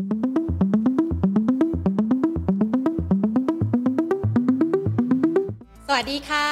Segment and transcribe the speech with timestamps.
[0.00, 0.02] ส
[5.94, 6.48] วัสดีค่ะ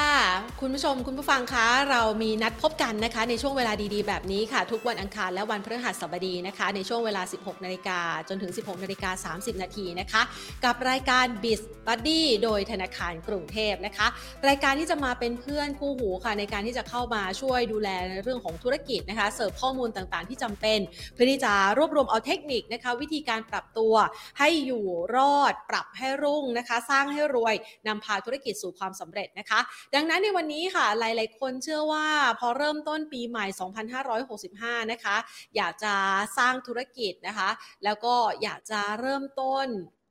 [0.63, 10.23] คุณผู้ชมคุณผู้ฟังคะเรามีนัดพบกันนะคะ ในช่วงเวลาดีๆ แบบนี้ค่ะ ทุกวันอังคารและวันพฤหัสบดีนะคะ ในช่วงเวลา 16นาฬิกาจนถึง 16นาฬิกา30 นาทีนะคะ
[10.65, 14.07] กับรายการ b i z Buddy โดยธนาคารกรุงเทพนะคะ
[14.49, 20.79] รายการที่จะมาเป็นเพื่อนคู่หูค่ะ ในการที่จะเข้ามาช่วยดูแลในเรื่องของธุรกิจนะคะเสิร์ฟข้อมูลต่างๆ ที่จำเป็น
[21.15, 23.95] เพื่อที่จะรวบรวมเอาเทคนิคนะคะ วิธีการปรับตัว
[24.39, 24.85] ให้อยู่
[25.17, 27.55] รอด ปรับให้รุ่งนะคะ สร้างให้รวย
[27.87, 29.61] นำพาธุรกิจสู่ความสำเร็จนะคะ
[29.97, 32.07] ดังนั้นในวันนี้ค่ะ หลายๆ คนเชื่อว่า
[32.41, 33.47] พอเริ่มต้นปีใหม่
[34.19, 35.17] 2565 นะคะ
[35.57, 35.95] อยากจะ
[36.39, 37.51] สร้างธุรกิจนะคะ
[37.85, 39.69] แล้วก็อยากจะเริ่มต้น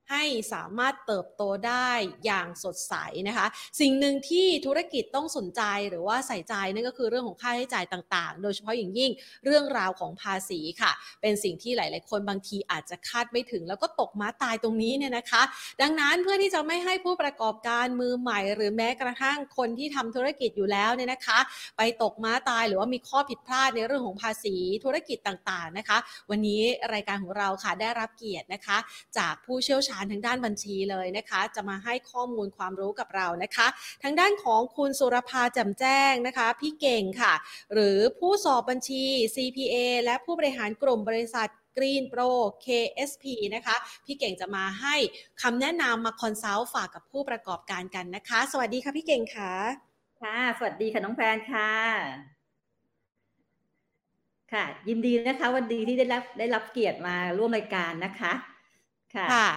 [0.10, 1.90] ให้สามารถเติบโตได้
[2.26, 2.96] อย่างสดใส
[3.28, 3.48] นะคะ
[3.80, 9.12] สิ่งหนึ่งที่ธุรกิจต้องสนใจหรือว่าใส่ใจนั่นก็คือเรื่องของค่าใช้จ่ายต่างๆ โดยเฉพาะอย่างยิ่ง
[9.46, 15.42] เรื่องราวของภาษีค่ะ เป็นสิ่งที่หลาย ๆ คนบางทีอาจจะคาดไม่ถึง แล้วก็ตกม้าตายตรงนี้เนี่ยนะคะ
[15.82, 21.40] ดังนั้นเพื่อที่จะไม่ให้ผู้ประกอบการมือใหม่ หรือแม้กระทั่งคนที่ทำธุรกิจอยู่แล้วเนี่ยนะคะ
[21.78, 25.98] ไปตกม้าตายหรือว่ามีข้อผิดพลาดในเรื่องของภาษีธุรกิจต่างๆนะคะ
[26.30, 26.62] วันนี้
[26.94, 28.78] รายการของเราค่ะได้รับเกียรตินะคะ
[29.18, 33.68] จากผู้เชี่ยวชาญทางด้านบัญชีเลยนะคะ จะมาให้ข้อมูลความรู้กับเรานะคะ
[34.04, 37.34] ทางด้านของคุณสุรภาแจ่มแจ้งนะคะ พี่เก่งค่ะ
[37.74, 39.04] หรือผู้สอบบัญชี
[39.36, 42.30] CPA และผู้บริหารกลุ่มบริษัท Green Pro
[42.66, 43.26] KSP
[43.56, 43.76] นะคะ
[44.06, 44.96] พี่เก่งจะมาให้
[45.42, 49.54] คำแนะนำมาคอนซัลท์ฝากกับผู้ประกอบการกันนะคะ สวัสดีค่ะพี่เก่งค่ะ
[50.22, 51.72] ค่ะ สวัสดีค่ะน้องแพนค่ะ
[54.54, 58.32] ค่ะ ยินดีนะคะ วันดีที่ได้รับได้รับเกียรติมาร่วมรายการนะคะ
[59.16, 59.48] ค่ะค่ะ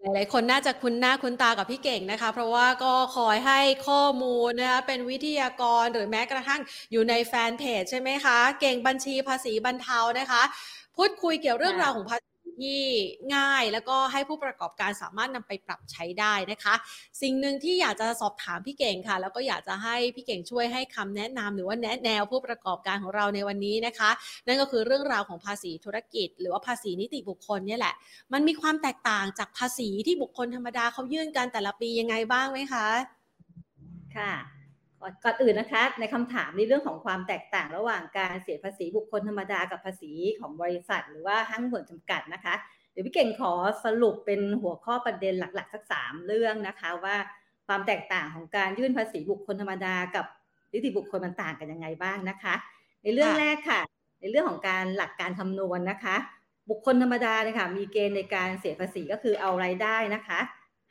[0.00, 6.60] หลายๆคนน่าจะคุ้นหน้าคุ้นตากับพี่เก่งนะคะ เพราะว่าก็คอยให้ข้อมูลนะคะเป็นวิทยากรหรือแม้กระทั่ง
[6.92, 10.42] อยู่ในแฟนเพจใช่ไหมคะ เก่งบัญชีภาษีบรรเทานะคะ
[10.96, 12.80] พูดคุยเกี่ยวเรื่องค่ะราวของภาษี ที่
[13.34, 16.74] ง่ายแล้วก็ให้ผู้ประกอบการสามารถนำไปปรับใช้ได้นะคะ
[17.22, 24.10] สิ่งหนึ่งที่อยากจะสอบถามพี่เก่งค่ะ แล้วก็อยากจะให้พี่เก่งช่วยให้คำแนะนำหรือว่าแนะแนวผู้ประกอบการของเราในวันนี้นะคะ
[24.46, 27.94] นั่นก็คือเรื่องราวของภาษีธุรกิจ หรือว่าภาษีนิติบุคคลเนี่ยแหละ
[28.32, 32.86] มันมีความแตกต่างจากภาษีที่บุคคลธรรมดาเขายื่นกันแต่ละปียังไงบ้างไหมคะ
[34.16, 34.55] ค่ะ
[35.24, 42.54] ก่อนอื่นนะคะในคำถามในเรื่องของความแตกต่างระหว่างการเสียภาษีบุคคลธรรมดากับภาษีของบริษัท หรือว่าห้างส่วนจำกัดนะคะ
[42.92, 43.52] เดี๋ยวพี่เก่งขอ
[43.84, 47.16] สรุปเป็นหัวข้อประเด็นหลักๆ สักสามเรื่องนะคะว่า
[47.66, 50.26] ความแตกต่างของการยื่นภาษีบุคคลธรรมดากับ
[50.72, 52.54] นิติบุคคลมันต่างกันยังไงบ้างนะคะ
[53.02, 53.80] ในเรื่องแรกค่ะ
[54.20, 56.16] ในเรื่องของการหลักการคำนวณนะคะ
[56.70, 60.40] บุคคลธรรมดาเนี่ยค่ะมีเกณฑ์ในการเสียภาษีก็คือเอารายได้นะคะ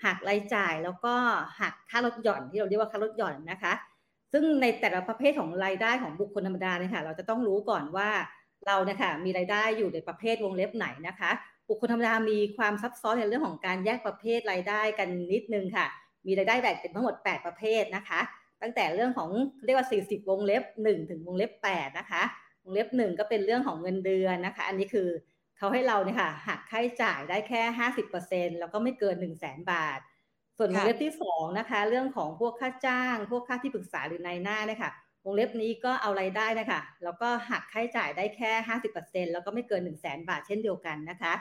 [0.06, 1.14] หักรายจ่ายแล้วก็
[1.62, 3.74] หักค่าลดหย่อนที่เราเรียกว่าค่าลดหย่อนนะคะ
[4.38, 8.10] ซึ่งในแต่ละประเภทของรายได้ของบุคคลธรรมดาเนี่ยค่ะ เราจะต้องรู้ก่อนว่า
[8.66, 11.32] เราเนี่ยค่ะมีรายได้อยู่ในประเภทวงเล็บไหนนะคะ
[11.70, 15.88] บุคคลธรรมดามีความซับซ้อนในเรื่องของการแยกประเภทรายได้กันนิดนึงค่ะ
[16.26, 18.20] มีรายได้แบ่งเป็นทั้งหมด 8 ประเภทนะคะ
[18.62, 19.30] ตั้งแต่เรื่องของ
[19.66, 22.24] เรียกว่า 40 วงเล็บ 1 ถึงวงเล็บ 8 นะคะ
[22.64, 25.10] วงเล็บ 1 ก็เป็นเรื่องของเงินเดือนนะคะ อันนี้คือ
[25.58, 27.62] เขาให้เราเนี่ยค่ะหักค่าใช้จ่ายได้แค่
[28.10, 30.00] 50%แล้วก็ไม่เกิน 1 0 0 0 0แบาท
[30.58, 34.92] ส่วนวงค่ะเล็บที่สองนะคะ เรื่องของพวกค่าจ้าง พวกค่าที่ปรึกษาหรือนายหน้าเนี่ยค่ะ
[35.26, 41.34] วงเล็บนี้ก็เอารายได้นะคะแล้วก็หักค่าใช้จ่ายได้แค่ 50%แล้วก็ไม่เกิน 1 0 0 0 0แบาทเช่นเดียวกันนะคะ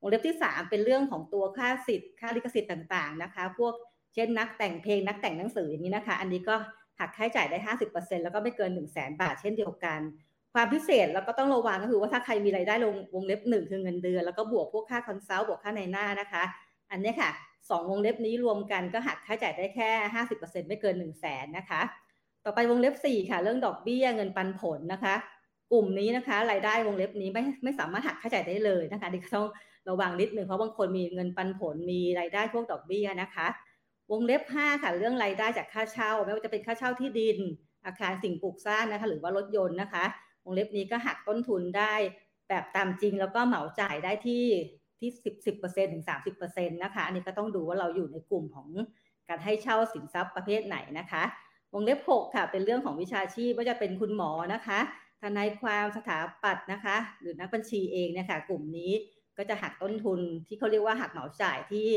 [0.00, 3.74] วงเล็บที่ 3 เป็นเรื่องของตัวค่าสิทธิ์ค่าลิขสิทธิ์ต่างๆนะคะ พวก
[4.14, 6.56] เช่นนักแต่งเพลงนักแต่งหนังสืออย่างนี้นะคะ อันนี้ก็
[7.00, 10.00] หักค่าใช้จ่ายได้ 50%แล้วก็ไม่เกิน 1 0 0 0 0แบาทเช่นเดียวกัน
[10.54, 16.42] ความพิเศษแล้วก็ต้องระวังก็คือว่าถ้าใครมีรายได้ลงวงเล็บหนึ่งคือเงินเดือนแล้วก็บวกพวกค่าคอนซัลท์บวกค่าในหน้านะคะ
[16.90, 17.30] อันเนี้ยค่ะ
[17.70, 19.90] สองวงเล็บนี้รวมกันก็หักค่าใช้จ่ายได้แค่
[20.28, 21.82] 50%ไม่เกิน1 0 0 0 0แสนนะคะ
[22.44, 25.14] ต่อไปวงเล็บ4ค่ะ เรื่องดอกเบี้ยเงินปันผลนะคะ
[25.72, 29.48] กลุ่มนี้นะคะ รายได้วงเล็บนี้ไม่ไม่สามารถหักค่าใช้จ่ายได้เลยนะคะนี่ก็ต้อง
[29.88, 33.46] ระวังนิดหนึ่งเพราะบางคนมีเงินปันผลมีรายได้พวกดอกเบี้ยนะคะ
[34.10, 37.38] วงเล็บ5ค่ะ เรื่องรายได้จากค่าเช่า ไม่ว่าจะเป็นค่าเช่าที่ดิน
[37.86, 40.04] อาคารสิ่งปลูกสร้างนะคะ หรือว่ารถยนต์นะคะ
[40.44, 41.94] วงเล็บนี้ก็หักต้นทุนได้
[42.48, 44.44] แบบตามจริงแล้วก็เหมาจ่ายได้ที่
[45.00, 48.68] ที่สิบสิบเปอร์เซ็นถึงสามสิบเปอร์เซ็นตนะคะ อันนี้ก็ต้องดูว่าเราอยู่ในกลุ่มของ
[49.28, 51.22] การให้เช่าสินทรัพย์ประเภทไหนนะคะ
[51.72, 54.78] วงเล็บ6ค่ะ เป็นเรื่องของวิชาชีพว่าจะเป็นคุณหมอนะคะ
[55.22, 58.92] ทนายความสถาปัตย์นะคะ หรือนักบัญชีเองเนี่ยค่ะ กลุ่มนี้
[59.38, 61.88] ก็จะหักต้นทุนที่เขาเรียกว่าหักเหมาจ่ายที่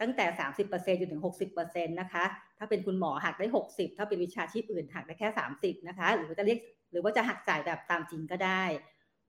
[0.00, 0.26] ตั้งแต่
[0.64, 1.22] 30%จนถึง
[1.56, 2.24] 60%นะคะ
[2.58, 5.28] ถ้าเป็นคุณหมอหักได้ 60 ถ้าเป็นวิชาชีพอื่นหักได้แค่
[5.58, 6.58] 30 นะคะ หรือว่าจะเรียก
[6.90, 8.62] หรือว่าจะหักจ่ายแบบตามจริงก็ได้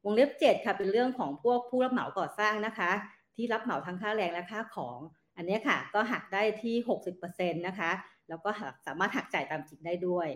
[0.06, 2.92] วงเล็บ 7 ค่ะเป็นเรื่องของพวกผู้รับเหมาก่อสร้างนะคะ
[3.36, 4.98] ที่รับเหมาทั้งค่าแรงและค่าของ
[5.38, 6.76] อันนี้ค่ะก็หักได้ที่
[7.22, 7.92] 60%นะคะ
[8.30, 8.50] แล้วก็
[8.86, 10.28] สามารถหักจ่ายตามจริงได้ด้วย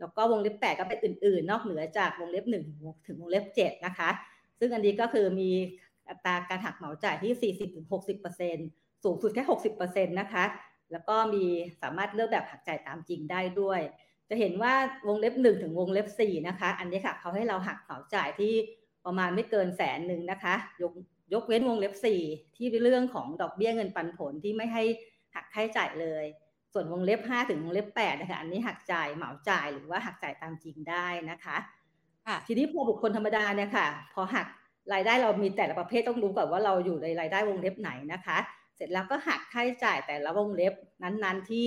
[0.00, 4.10] แล้วก็วงเล็บ 8 ก็เป็นอื่น ๆ นอกเหนือจากวงเล็บ 1 ถึงวงเล็บ 7 นะคะ
[4.58, 5.50] ซึ่งอันนี้ก็คือมี
[6.08, 7.54] อัตราการหักเหมาจ่ายที่
[8.18, 9.44] 40-60%สูงสุดแค่
[9.76, 10.44] 60%นะคะ
[10.92, 11.44] แล้วก็มี
[11.82, 13.80] สามารถเลือกแบบหักจ่ายตามจริงได้ด้วย
[14.28, 14.74] จะเห็นว่า
[15.06, 18.54] วงเล็บ 1 ถึงวงเล็บ 4 นะคะ อันนี้ค่ะเขาให้เราหักเหมาจ่ายที่
[19.06, 20.92] ประมาณไม่เกินแสนหนึ่งนะคะ ยก
[21.34, 21.94] ยกเว้นวงเล็บ
[22.24, 24.82] 4 ที่เป็นเรื่องของดอกเบี้ยเงินปันผลที่ไม่ให้
[25.34, 26.24] หักค่าใช้จ่ายเลย
[26.72, 31.56] ส่วนวงเล็บ 5 ถึงวงเล็บ8นะคะอันนี้หักจ่ายเหมาจ่ายหรือว่าหักจ่ายตามจริงได้นะคะ
[32.46, 34.46] ทีนี้พอบุคคลธรรมดาเนี่ยค่ะ พอหัก
[34.92, 38.38] รายได้เรามีแต่ละประเภทต้องรู้ก่อนว่าเราอยู่ในรายได้วงเล็บไหนนะคะ
[38.76, 40.72] เสร็จแล้วก็หักค่าใช้จ่ายแต่ละวงเล็บ
[41.02, 41.66] นั้นๆ ที่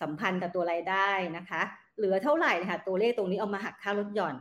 [0.00, 1.62] สัมพันธ์กับตัวรายได้นะคะ
[1.96, 4.34] เหลือเท่าไหร่นะคะตัวเลขตรงนี้เอามาหักค่าลดหย่อน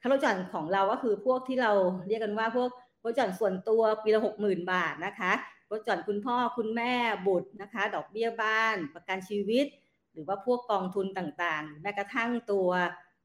[0.00, 1.72] ค่าลดหย่อนของเราก็คือพวกที่เรา
[2.08, 2.70] เรียกกันว่าพวก
[3.04, 5.32] ลดหย่อนส่วนตัวปีละหกหมื่นบาทนะคะ
[5.72, 6.92] ลดหย่อนคุณพ่อคุณแม่
[7.26, 9.66] บุตรนะคะ ดอกเบี้ยบ้าน ประกันชีวิต
[10.12, 12.68] หรือว่าพวกกองทุนต่างๆ แม้กระทั่งตัว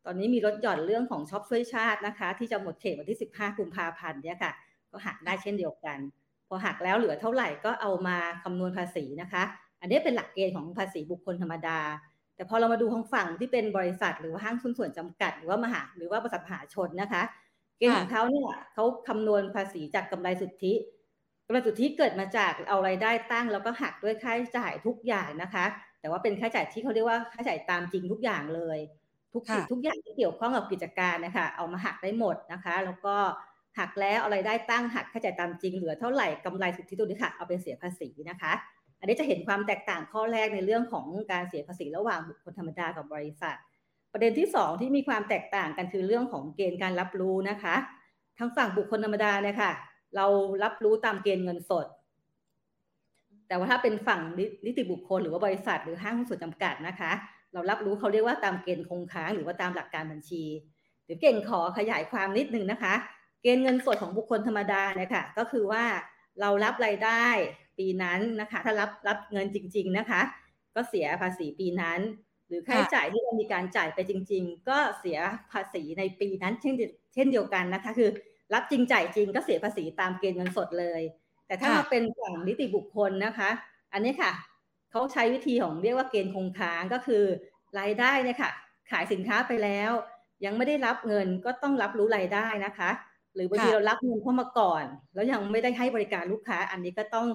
[0.05, 4.51] ตอนนี้มีลดหย่อนเรื่องของช็อปช่วยชาตินะคะ ที่จะหมดเขตวันที่ 15กุมภาพันธ์เนี่ยค่ะ
[4.91, 5.99] ก็หักได้เช่นเดียวกัน
[6.47, 9.43] พอหักแล้วเหลือเท่าไหร่ก็เอามาคำนวณภาษีนะคะ
[9.81, 11.79] อันนี้เป็นหลักเกณฑ์ของภาษีบุคคลธรรมดา
[12.35, 17.23] แต่พอเรามาดูของฝั่งที่เป็นบริษัท หรือว่าห้างหุ้นส่วนจำกัด หรือว่ามหาหรือว่าบริษัทมหาชนนะคะ
[17.77, 20.73] เกณฑ์ของเขาเนี่ยเขาคำนวณภาษีจากกำไรสุทธิ
[21.45, 25.65] กำไรสุทธิเกิดมาจากเอารายได้ตั้ง แล้วก็หักด้วยค่าใช้จ่ายทุกอย่างนะคะ
[25.99, 28.79] แต่ว่าเป็นค่าใช้จ่ายที่เขาเรียกว่าค่าใช้จ่ายตามจริงทุกอย่างเลย
[29.33, 33.15] ทุกสิ่งทุกอย่างที่เกี่ยวข้องกับกิจการนะคะเอามาหักได้หมดนะคะ แล้วก็
[33.79, 38.53] หักแล้วเอารายได้ตั้งหักค่าใช้จ่ายตามจริงเหลือเท่าไหร่กำไรสุทธิตัวนี้ค่ะเอาไปเสียภาษีนะคะ
[39.03, 43.55] อันนี้จะเห็นความแตกต่างข้อแรกในเรื่องของการเสียภาษีระหว่างบุคคลธรรมดากับบริษัท
[44.13, 47.75] ประเด็นที่ 2 ที่มีความแตกต่างกันคือเรื่องของเกณฑ์การรับรู้นะคะ
[48.39, 49.71] ทั้งฝั่งบุคคลธรรมดาเนี่ยค่ะ
[50.15, 50.25] เรา
[50.63, 51.85] รับรู้ตามเกณฑ์เงินสด
[53.47, 54.21] แต่ว่าถ้าเป็นฝั่ง
[54.65, 57.11] นิติบุคคลหรือว่าบริษัท หรือห้างหุ้นส่วนจำกัดนะคะ
[57.53, 60.43] เรารับรู้เขาเรียกว่าตามเกณฑ์คงค้างหรือว่าตามหลักการบัญชี
[61.05, 62.93] เดี๋ยวเก่งขอขยายความนิดนึงนะคะ
[63.41, 65.83] เกณฑ์เงินสดของบุคคลธรรมดาเนี่ยค่ะก็คือว่า
[66.41, 67.25] เรารับรายได้
[67.77, 70.21] ปีนั้นนะคะ ถ้ารับรับเงินจริง ๆนะคะ
[70.75, 71.99] ก็เสียภาษีปีนั้น
[72.47, 75.17] หรือค่าใช้จ่ายที่เรามีการจ่ายไปจริง ๆ ก็เสีย
[75.51, 76.73] ภาษีในปีนั้น เช่น
[77.13, 78.09] เช่นเดียวกันนะคะ คือ
[78.53, 81.01] รับจริงจ่ายจริงก็เสียภาษีตามเกณฑ์เงินสดเลย
[81.47, 83.49] แต่ถ้ามาเป็นฝั่งนิติบุคคลนะคะ
[83.93, 84.31] อันนี้ค่ะ
[84.91, 87.23] เขาใช้วิธีของเรียกว่าเกณฑ์คงค้างก็คือ
[87.79, 88.51] รายได้เนี่ยค่ะ
[88.91, 89.91] ขายสินค้าไปแล้ว
[90.45, 92.89] ยังไม่ได้รับเงินก็ต้องรับรู้รายได้นะคะ
[93.35, 94.83] หรือบางทีเรารับเงินเข้ามาก่อน
[95.13, 97.27] แล้วยังไม่ได้ให้บริการลูกค้า อันนี้ก็ต้อง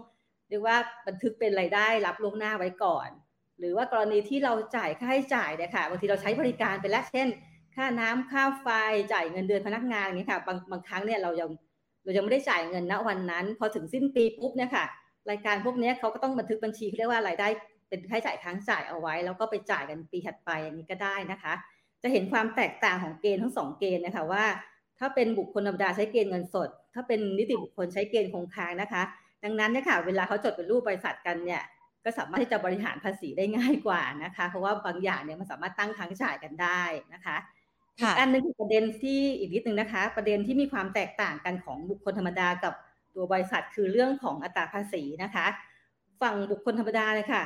[0.49, 3.09] เรียกว่าบันทึกเป็นรายได้รับล่วงหน้าไว้ก่อน
[3.59, 7.29] หรือว่ากรณีที่เราจ่ายค่าใช้จ่ายเนี่ยค่ะบางทีเราใช้บริการไปแล้วเช่น
[7.77, 8.69] ค่าน้ำค่าไฟ
[9.13, 11.51] จ่ายเงินเดือนพนักงานอย่างนี้ค่ะบางบางครั้งเนี่ยเรายัง
[12.05, 14.85] เรายังไม่ได้จ่ายเงินณวันนั้น พอถึงสิ้นปีปุ๊บเนี่ยค่ะ
[15.31, 17.49] รายการพวกนี้เขาก็ต้องบันทึกบัญชีเรียกว่ารายได้
[17.89, 21.53] เป็นค่าใช้จ่ายค้างจ่ายเอาไว้ แล้วก็ไปจ่ายกันปีถัดไปอันนี้ก็ได้นะคะ
[22.03, 24.45] จะเห็นความแตกต่างของเกณฑ์ทั้งสองเกณฑ์นะคะว่า
[24.99, 29.03] ถ้าเป็นบุคคลธรรมดาใช้เกณฑ์เงินสด ถ้าเป็นนิติบุคคลใช้เกณฑ์คงค้างนะคะ
[29.45, 31.63] ดังนั้นเนี่ยค่ะเวลาเขาจดเป็นรูปบริษัทกันเนี่ย
[32.05, 36.83] ก็สามารถที่จะบริหารภาษีได้ง่ายกว่านะคะ เพราะว่าบางอย่างเนี่ยมันสามารถตั้งค้างจ่ายกันได้
[37.15, 37.37] นะคะ
[37.99, 42.75] อีกอันนึงคือประเด็นที่อีกนิดนึงนะคะ ประเด็นที่มีความแตกต่างกันของบุคคลธรรมดากับ
[43.15, 45.47] ตัวบริษัทคือเรื่องของอัตราภาษีนะคะ
[46.23, 47.45] ฝั่งบุคคลธรรมดาเลยค่ะ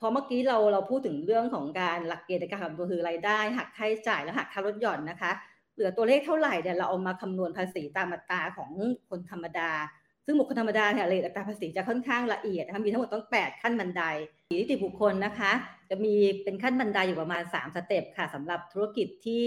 [0.00, 5.30] พอเมื่อกี้เราเราพูดถึงเรื่องของการหลักเกณฑ์ในการคำนวณคือรายได้หักค่าใช้จ่ายและหักค่าลดหย่อนนะคะ
[5.74, 8.70] เหลือตัวเลขเท่าไหร่เนี่ยเราเอามาคำนวณภาษีตามอัตราของ
[9.08, 9.70] คนธรรมดา
[10.30, 14.02] ซึ่งบุคคลธรรมดาเนี่ยเลยอัตราภาษีจะค่อนข้างละเอียดนะคะมีทั้งหมดต้อง 8 ขั้นบันได
[14.60, 15.52] นิติบุคคลนะคะ
[15.90, 16.14] จะมี
[16.44, 19.46] เป็นขั้นบันไดอยู่ประมาณ 3 สเต็ปค่ะสำหรับธุรกิจที่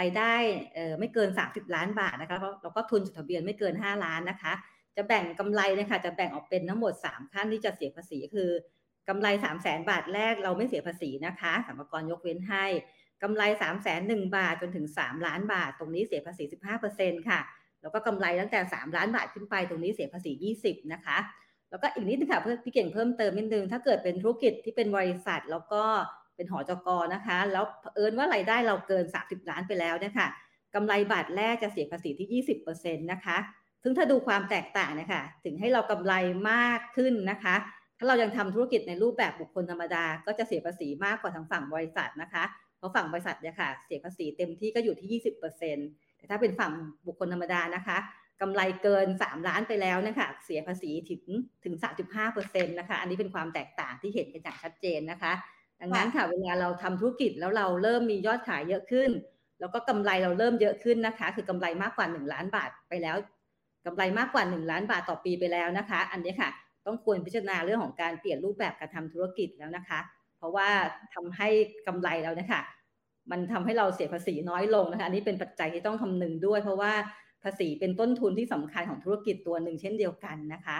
[0.00, 0.34] รายได้
[0.98, 4.52] ไม่เกิน 30 ล้านบาทนะคะแล้วก็ทุนจดทะเบียนไม่เกิน 5 ล้านนะคะ
[4.96, 8.50] จะแบ่งกำไรนะคะจะแบ่งออกเป็นทั้งหมด 3 ขั้นที่จะเสียภาษีคือ
[9.08, 12.64] กำไร 3 0 0แสนบาทแรกเราไม่เสียภาษีนะคะสรรพากรยกเว้นให้
[13.22, 16.44] กำไร3 0 0แสนหบาทจนถึง 3 ล้านบาท ตรงนี้เสียภาษี
[16.86, 17.40] 15%ค่ะ
[17.82, 21.18] แล้วก็กำไรตั้งแต่ 3 ล้านบาทขึ้นไปตรงนี้เสียภาษี 20 นะคะ
[21.70, 25.82] แล้วก็อีกนิดนึงค่ะเพื่อพี่เก่งเพิ่มเติมนิดนึง ถ้าเกิดเป็นธุรกิจที่เป็นบริษัท แล้วก็
[26.36, 27.64] เป็นหอจกนะคะ แล้ว
[27.94, 30.28] เอิญว่ารายได้เราเกิน 30 ล้านไปแล้วเนี่ยค่ะ
[30.74, 33.36] กำไรบาทแรกจะเสียภาษีที่ 20%นะคะ
[33.82, 36.14] ซึ่งถ้าดูความแตกต่างนะคะถึงให้เรากำไร
[36.50, 37.54] มากขึ้นนะคะ
[37.98, 42.44] ถ้าเรายังทำธุรกิจในรูปแบบบุคคลธรรมดา ก็จะเสียภาษีมากกว่าทางฝั่งบริษัทนะคะ
[42.78, 46.72] เพราะฝั่งบริษัทเนี่ยค่ะ เสียภาษีเต็มที่ก็อยู่ที่ 20%แต่ ถ้าเป็นฝั่ง
[47.06, 47.98] บุคคลธรรมดานะคะ
[48.40, 51.22] กำไรเกิน 3 ล้านไปแล้วนะคะเสียภาษีถึง
[51.64, 55.32] ถึง 35%นะคะ อันนี้เป็นความแตกต่างที่เห็นกันอย่างชัดเจนนะคะ
[55.80, 59.10] ดังนั้นค่ะเวลาเราทำธุรกิจแล้วเราเริ่มมียอดขายเยอะขึ้น
[59.60, 63.16] แล้วก็กำไรเราเริ่มเยอะขึ้นนะคะ คือกำไรมากกว่า 1 ล้านบาทไปแล้ว
[63.86, 66.50] กำไรมากกว่า 1 ล้านบาทต่อปีไปแล้วนะคะ อันนี้ค่ะ
[66.86, 70.00] ต้องควรพิจารณาเรื่องของการเปลี่ยนรูปแบบการทำธุรกิจแล้วนะคะ
[70.38, 70.68] เพราะว่า
[71.14, 71.48] ทำให้
[71.86, 72.62] กำไรเราเนี่ยค่ะ
[73.30, 76.92] มันทำให้เราเสียภาษีน้อยลงนะคะอันนี้เป็นปัจจัยที่ต้องคำนึงด้วย เพราะว่า
[77.44, 80.78] ภภาษีเป็นต้นทุนที่สำคัญของธุรกิจตัวหนึ่งเช่นเดียวกันนะคะ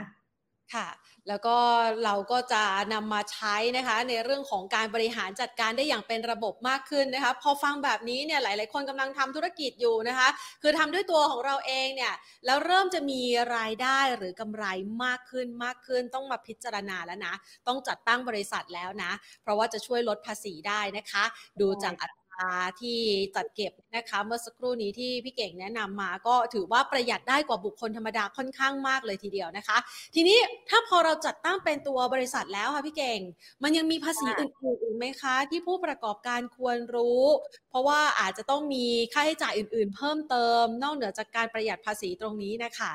[0.75, 0.89] ค่ะ
[1.29, 1.57] แล้วก็
[2.05, 2.63] เราก็จะ
[2.93, 10.29] นำมาใช้นะคะในเรื่องของการบริหารจัดการได้อย่างเป็นระบบมากขึ้นนะคะ พอฟังแบบนี้เนี่ยหลาย ๆ คนกำลังทำธุรกิจอยู่นะคะ
[10.63, 12.15] คือทำด้วยตัวของเราเองเนี่ย
[12.47, 13.21] แล้วเริ่มจะมี
[13.57, 14.65] รายได้หรือกำไร
[15.05, 17.35] มากขึ้นมากขึ้น ต้องมาพิจารณาแล้วนะ
[17.67, 19.11] ต้องจัดตั้งบริษัทแล้วนะ
[19.43, 21.25] เพราะว่าจะช่วยลดภาษีได้นะคะ
[21.61, 21.95] ดูจาก
[22.41, 22.99] อัตที่
[23.37, 29.77] จัดเก็บนะคะเมื่อสักครู่นี้ที่พี่เก่งแนะนำมาก็ถือว่าประหยัดได้กว่าบุคคลธรรมดาค่อนข้างมากเลยทีเดียวนะคะ
[30.15, 30.39] ทีนี้
[30.69, 33.21] ถ้าพอเราจัดตั้งเป็นตัวบริษัทแล้วค่ะพี่เก่ง
[33.63, 37.25] มันยังมีภาษีอื่นๆอีกไหมคะ ที่ผู้ประกอบการควรรู้
[37.71, 42.93] เพราะว่าอาจจะต้องมีค่าใช้จ่ายอื่น ๆ เพิ่มเติม นอกเหนือจากการประหยัดภาษีตรงนี้นะคะ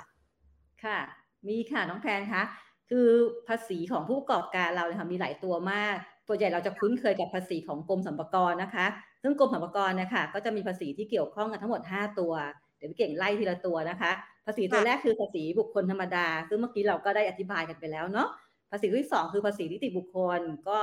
[0.84, 1.00] ค่ะ
[1.48, 2.44] มีค่ะน้องแพนคะ
[2.90, 3.10] คือ
[3.48, 5.96] ภาษีของผู้ประกอบการเราเนี่ยค่ะมีหลายตัวมาก
[6.28, 8.86] ตัวใหญ่เราจะคุ้นเคยกับภาษีของกรมสรรพากรนะคะ
[9.24, 12.34] ซึ่งกรมสรรพากรนะคะก็จะมีภาษีที่เกี่ยวข้องกันทั้งหมด 5 ตัว
[12.78, 14.12] เดี๋ยวพี่เก่งไล่ทีละตัวนะคะ
[14.46, 18.28] ภาษีตัวแรกคือภาษีบุคคลธรรมดา ซึ่งเมื่อกี้เราก็ได้อธิบายกันไปแล้วเนาะ
[18.72, 20.80] ภาษีที่ 2 คือภาษีนิติบุคคล ก็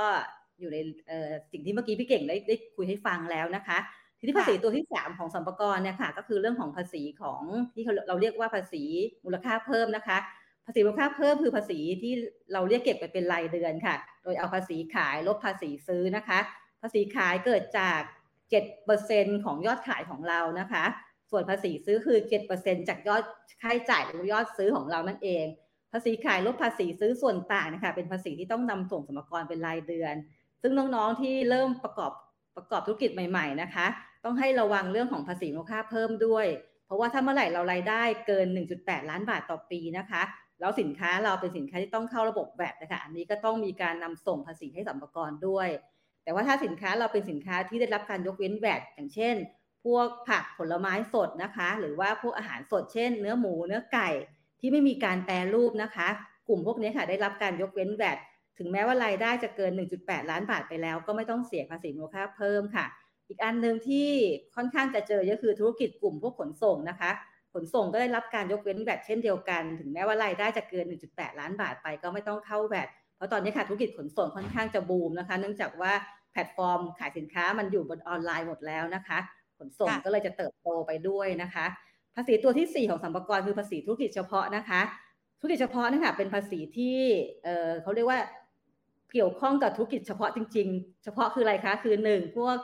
[0.59, 0.77] อยู่ใน
[1.51, 3.77] สิ่งที่เมื่อกี้พี่เก่งได้ได้คุยให้ฟังแล้วนะคะ
[4.19, 7.41] ทีนี้ภาษีตัวที่ 3 ของสัมปกรเนี่ยค่ะ ก็คือเรื่องของภาษีของ
[7.73, 8.83] ที่เราเรียกว่าภาษี
[9.25, 10.17] มูลค่าเพิ่มนะคะ
[10.65, 12.13] ภาษีมูลค่าเพิ่มคือภาษีที่
[12.53, 16.39] เราเรียกเก็บไปเป็นรายเดือนค่ะ โดยเอาภาษีขายลบภาษีซื้อนะคะ
[16.81, 18.01] ภาษีขายเกิดจาก
[18.51, 20.85] 7%ของยอดขายของเรานะคะ
[21.31, 22.17] ส่วนภาษีซื้อคือ
[22.53, 23.23] 7%จากยอด
[23.61, 25.45] ค่าใช้จ่ายหรือยอดซื้อของเรานั่นเอง
[25.91, 30.15] ภาษีขายลบภาษีซื้อส่วนต่างนะคะเป็นภาษีที่ต้องนำส่งสมรกรเป็นรายเดือน
[30.61, 32.11] ซึ่งน้องๆที่เริ่มประกอบ
[32.55, 33.87] ประกอบธุรกิจใหม่ ๆนะคะ
[34.25, 36.45] ต้องให้ระวังเรื่องของภาษีมูลค่าเพิ่มด้วย
[36.85, 40.21] เพราะว่าถ้าเมื่อไหร่เรารายได้เกิน 1.8 ล้านบาทต่อปีนะคะ
[40.59, 45.67] แล้วสินค้าเราเป็นสินค้าที่ต้องเข้าระบบแวดนะคะ อันนี้ก็ต้องมีการนำส่งภาษีให้สัมภาระด้วย
[46.29, 49.35] แต่ว่าถ้าสินค้าเราเป็นสินค้าที่ได้รับการยกเว้นแวดอย่างเช่น
[49.85, 54.09] พวกผักผลไม้สดนะคะ หรือว่าพวกอาหารสดเช่น เนื้อหมูเนื้อไก่
[54.59, 56.07] ที่ไม่มีการแปรรูปนะคะ
[56.47, 58.17] กลุ่มพวกนี้ค่ะได้รับการยกเว้นแวด
[58.57, 59.71] ถึงแม้ว่ารายได้จะเกิน
[60.01, 62.85] 1.8 ล้านบาทไปแล้ว ก็ไม่ต้องเสียภาษีมูลค่าเพิ่มค่ะ
[63.27, 64.09] อีกอันหนึ่งที่
[64.55, 67.11] ค่อนข้างจะเจอก็คือธุรกิจกลุ่มพวกขนส่งนะคะ
[67.53, 75.93] ขนส่งก็ได้รับการยกเว้นแวดเช่นเดียวกัน ถึงแม้ว่ารายได้จะเกิน 1.8 ล้านบาทไป ก็ไม่ต้องเข้าแวด เพราะตอนนี้ค่ะธุรกิจขนส่งค่อนข้างจะบูมนะคะ เนื่องจากว่า
[76.31, 79.19] แพลตฟอร์มขายสินค้ามันอยู่บนออนไลน์หมดแล้วนะคะ
[79.57, 81.65] ขนส่งก็เลยจะเติบโตไปด้วยนะคะ
[82.15, 84.81] ภาษีตัวที่ 4 ของสัมภาระคือภาษีธุรกิจเฉพาะนะคะ
[85.39, 86.97] ธุรกิจเฉพาะนะคะเป็นภาษีที่
[87.43, 88.19] เเขาเรียกว่า
[89.13, 92.57] เกี่ยวข้องกับธุรกิจเฉพาะจริง ๆ เฉพาะคืออะไรคะคือ 1 พวก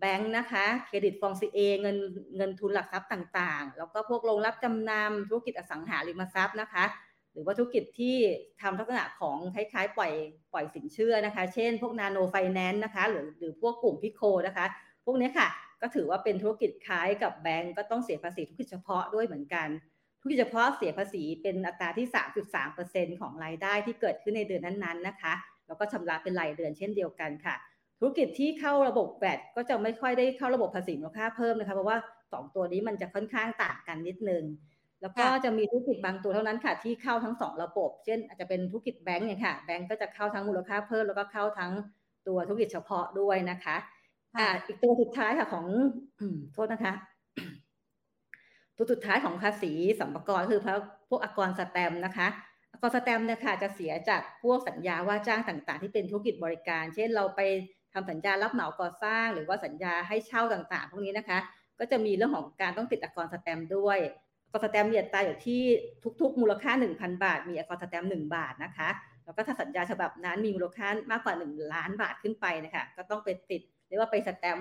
[0.00, 1.96] แบงค์นะคะ เครดิตฟองซีเอเงิน
[2.36, 6.84] เงินทุนหลักทรัพย์ต่างๆ แล้วก็พวกโรงรับจำนำธุรกิจอสังหาริมทรัพย์นะคะ
[7.32, 8.16] หรือว่าธุรกิจที่
[8.62, 10.12] ทำลักษณะของคล้ายๆ ปล่อย
[10.52, 14.66] ปล่อยสินเชื่อนะคะ เช่น พวกนาโนไฟแนนซ์นะคะ หรือหรือพวกกลุ่มพิโคนะคะ
[15.04, 15.48] พวกนี้ค่ะ
[15.80, 19.68] ก็ถือว่าเป็นธุรกิจคล้ายกับแบงก์ก็ต้องเสียภาษีธุรกิจเฉพาะด้วยเหมือนกัน
[20.20, 22.06] ธุรกิจเฉพาะเสียภาษีเป็นอัตราที่
[22.64, 25.32] 3.3%ของรายได้ที่เกิดขึ้นในเดือนนั้นๆนะคะ
[25.66, 27.54] แล้วก็ชำระเป็นรายเดือนเช่นเดียวกันค่ะ
[27.98, 34.44] ธุรกิจที่เข้าระบบแบตก็จะไม่ค่อยได้เข้าระบบภาษีมูลค่าเพิ่มนะคะ เพราะว่า 2 ตัวนี้มันจะค่อนข้างต่างกันนิดนึง
[35.02, 41.72] แล้วก็จะมีธุรกิจบางตัวเท่านั้นค่ะ ที่เข้าทั้งสองระบบ เช่น อาจจะเป็นธุรกิจแบงก์เนี่ยค่ะ แบงก์ก็จะเข้าทั้งมูลค่าเพิ่มแล้วก็เข้าทั้ง
[42.28, 43.76] ตัวธุรกิจเฉพาะด้วยนะคะ
[44.36, 45.66] อ่า อีกตัวสุดท้ายค่ะของ
[46.52, 46.92] โทษนะคะ
[48.76, 50.60] ตัวสุดท้ายของภาษีสรรพากรคือ
[51.08, 52.28] พวกอากรแสตมป์นะคะ
[52.72, 57.40] อากรแสตมป์เนี่ยค่ะจะเสียจากพวกสัญญาว่าจ้างต่างๆ ที่เป็นธุรกิจบริการ เช่น เราไป
[57.92, 61.38] ทำสัญญารับเหมาก่อสร้าง หรือว่าสัญญาให้เช่าต่างๆ พวกนี้นะคะ
[61.78, 64.10] ก็จะมีเรื่องของการต้องติดอากรแสตมป์ด้วยอา
[64.52, 65.62] กรแสตมป์เนี่ยจ่ายอยู่ที่
[66.20, 68.88] ทุกๆ มูลค่า 1,000 บาท มีอากรแสตมป์1บาทนะคะ
[69.24, 74.60] แล้วก็ถ้าสัญญาฉบับนั้นมีมูลค่ามากกว่า 1 ล้านบาทขึ้นไปนะคะก็ต้องไปติดเรียกว่าไปสแตม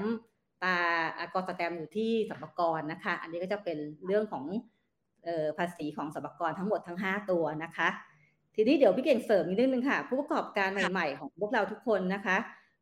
[0.63, 0.75] ตา
[1.19, 4.45] อักรสแตมอยู่ที่สัมภาระนะคะ อันนี้ก็จะเป็นเรื่องของ
[5.57, 7.89] ภาษีของสัมภาระทั้งหมดทั้ง 5 ตัวนะคะ
[8.55, 12.37] ทีนี้เดี๋ยวพี่เก่งเสริมอีกนิดนึงค่ะ ผู้ประกอบการใหม่ๆของพวกเราทุกคนนะคะ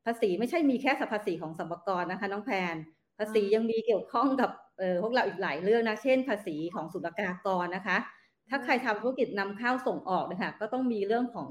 [0.06, 2.76] ภาษีไม่ใช่มีแค่สัภาษีของสัมภาระนะคะ น้องแพน
[3.18, 4.50] ภาษียังมีเกี่ยวข้องกับ
[5.04, 7.98] พวกเราอีกหลายเรื่องนะ เช่น ภาษีของศุลกากรนะคะ
[8.50, 11.50] ถ้าใครทำธุรกิจนำเข้าส่งออกนะคะก็ต้องมีเรื่องของ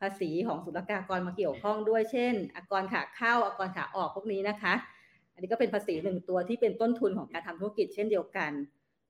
[0.00, 4.74] ภาษีของศุลกากรมาเกี่ยวข้องด้วย เช่น อากรขาเข้า อากรขาออกพวกนี้นะคะ
[5.34, 8.52] อันนี้ก็เป็นภาษีหนึ่งตัวที่เป็นต้นทุนของการทำธุรกิจเช่นเดียวกัน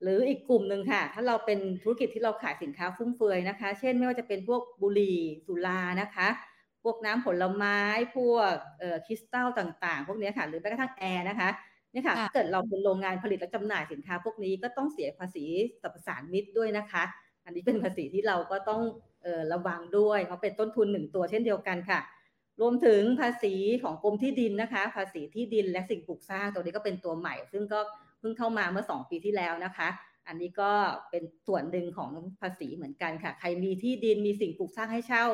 [0.01, 6.27] หรืออีกกลุ่มหนึ่งค่ะ ถ้าเราเป็นธุรกิจที่เราขายสินค้าฟุ่มเฟือยนะคะ เช่น ไม่ว่าจะเป็นพวกบุหรี่สุรานะคะ
[6.83, 7.79] พวกน้ำผลไม้
[8.15, 8.53] พวก
[9.05, 11.49] คริสตัลต่าง ๆ พวกนี้ค่ะ หรือแม้กระทั่งแอร์นะคะ
[11.93, 15.45] นี่ค่ะถ้าเกิดเราเป็นโรงงานผลิตและจำหน่ายสินค้าพวกนี้ก็ต้องเสียภาษี
[15.81, 17.03] สรรพสานมิตรด้วยนะคะ
[17.45, 18.81] อันนี้เป็นภาษีที่เราก็ต้อง
[19.25, 21.99] ออระวังด้วยเพราะเป็นต้นทุนหนึ่งตัวเช่นเดียวกันค่ะ
[22.61, 23.53] รวมถึงภาษี
[23.83, 27.79] ของกรมที่ดินนะคะ ภาษีที่ดินและสิ่งปลูกสร้างตัวนี้ก็เป็นตัวใหม่ ซึ่งก็
[28.19, 29.89] เพิ่งเข้ามาเมื่อ 2 ปีที่แล้วนะคะ
[30.27, 30.71] อันนี้ก็
[31.09, 35.25] เป็นส่วนหนึ่งของภาษีเหมือนกันค่ะ ใครมีที่ดินมีสิ่งปลูกสร้างให้เช่า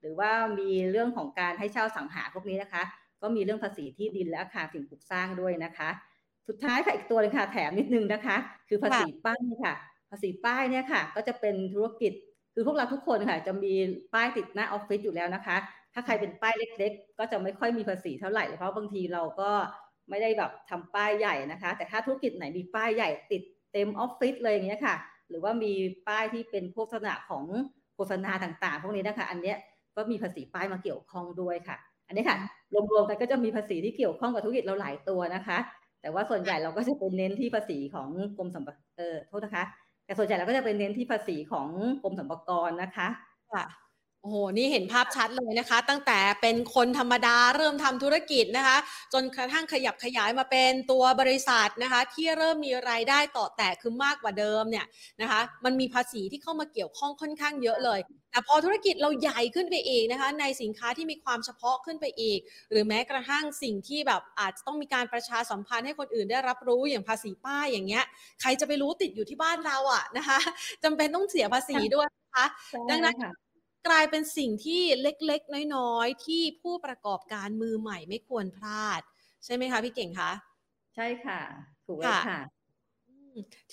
[0.00, 2.82] หรือว่ามีเรื่องของการให้เช่าสังหาพวกนี้นะคะ
[3.24, 5.90] ก็มีเรื่องภาษีที่ดินและอาคารสิ่งปลูกสร้างด้วยนะคะ
[6.48, 8.36] สุดท้ายค่ะอีกตัวนึงค่ะแถมนิดนึงนะคะ
[8.68, 9.74] คือภาษีป้ายค่ะ
[10.10, 12.12] ภาษีป้ายเนี่ยค่ะ ก็จะเป็นธุรกิจ
[12.54, 13.74] คือพวกเราทุกคนค่ะ จะมี
[14.14, 15.56] ป้ายติดหน้าออฟฟิศอยู่แล้วนะคะ
[15.94, 19.50] ถ้าใครเป็นป้ายเล็ก ๆ ก็จะไม่ค่อยมีภาษีเท่าไหร่เพราะบางทีเราก็
[20.10, 24.96] ไม่ได้แบบทำป้ายใหญ่นะคะ แต่ถ้าธุรกิจไหนมีป้ายใหญ่ติดเต็มออฟฟิศเลยอย่างเงี้ยค่ะ
[25.28, 25.72] หรือว่ามี
[26.08, 27.44] ป้ายที่เป็นโฆษณาของ
[27.94, 29.56] โฆษณาต่างๆ พวกนี้นะคะ อันเนี้ย
[29.96, 31.76] ก็มีภาษีป้ายมาเกี่ยวข้องด้วยค่ะ
[32.06, 32.36] อันนี้ค่ะ
[32.92, 35.58] รวมๆกันก็จะมีภาษีที่เกี่ยวข้องกับธุรกิจเราหลายตัวนะคะ
[36.00, 38.08] แต่ว่าส่วนใหญ่เราก็จะเป็นเน้นที่ภาษีของ
[38.38, 39.64] กรมสรรพเออโทษนะคะ
[40.04, 41.68] แต่ส่วนใหญ่เราก็จะเป็นเน้นที่ภาษีของ
[42.02, 43.08] กรมสรรพากรนะคะ
[43.52, 43.64] ค่ะ
[44.24, 48.76] โอ้โห นี่เห็นภาพชัดเลยนะคะ ตั้งแต่เป็นคนธรรมดาเริ่มทำธุรกิจนะคะ
[49.12, 54.86] จนกระทั่งขยับขยายมาเป็นตัวบริษัทนะคะ ที่เริ่มมีรายได้ต่อแต่คือมากกว่าเดิมเนี่ย
[55.20, 58.00] นะคะ มันมีภาษีที่เข้ามาเกี่ยวข้องค่อนข้างเยอะเลย
[58.30, 62.40] แต่พอธุรกิจเราใหญ่ขึ้นไปอีกนะคะ ในสินค้าที่มีความเฉพาะขึ้นไปอีก
[62.70, 68.04] หรือแม้กระทั่งสิ่งที่แบบอาจจะต้องมีการประชาสัมพันธ์ให้คนอื่นได้รับรู้อย่างภาษีป้ายอย่างเงี้ย
[68.40, 70.38] ใครจะไปรู้ติดอยู่ที่บ้านเราอะนะคะ
[70.84, 72.46] จำเป็นต้องเสียภาษีด้วยนะคะ
[72.90, 73.14] ดังนั้น
[73.86, 79.00] กลายเป็นสิ่งที่เล็กๆ น้อยๆ ที่ผู้ประกอบการมือใหม่ไม่ควรพลาด
[79.44, 80.32] ใช่ไหมคะพี่เก่งคะ
[80.94, 81.40] ใช่ค่ะ
[81.86, 82.40] ถูกเลยค่ะ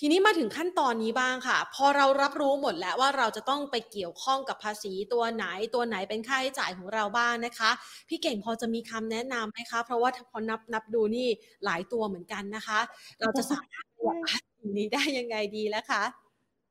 [0.04, 7.70] ีนี้มาถึงขั้นตอนนี้บ้างค่ะ พอเรารับรู้หมดแล้วว่าเราจะต้องไปเกี่ยวข้องกับภาษีตัวไหนตัวไหนเป็นค่าใช้จ่ายของเราบ้างนะคะ
[8.08, 11.28] พี่เก่งพอจะมีคำแนะนำไหมคะ เพราะว่าพอนับนับดูนี่
[11.64, 12.80] หลายตัวเหมือนกันนะคะ
[13.20, 16.02] เราจะสามารถวัดสิ่งนี้ได้ยังไงดีแล้วคะ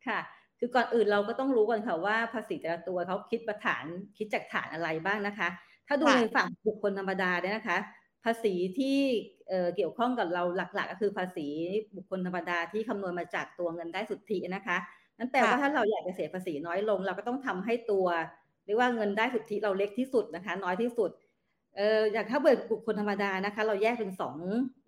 [0.08, 0.20] ค่ะ
[0.62, 3.86] คือก่อนอื่นเราก็ต้องรู้ก่อนค่ะว่าภาษีแต่ละตัวเขาคิดประฐาน
[4.18, 5.50] คิดจากฐานอะไรบ้างนะคะ
[5.88, 7.78] ถ้าดูในฝั่งบุคคลธรรมดาเนี่ยนะคะ
[8.24, 9.00] ภาษีที่
[9.76, 11.48] เกี่ยวข้องกับเราหลักๆ ก็คือภาษี
[11.96, 14.78] บุคคลธรรมดาที่คำนวณมาจากตัวเงินได้สุทธินะคะ
[15.18, 18.06] นั่นแปลว่าถ้าเราอยากจะเสียภาษีน้อยลง เราก็ต้องทำให้ตัว
[18.66, 21.12] เรียกว่าเงินได้สุทธิเราเล็กที่สุดนะคะ น้อยที่สุด
[21.78, 24.36] เอออย่างถ้าเบิกบุคคลธรรมดานะคะ เราแยกเป็นสอง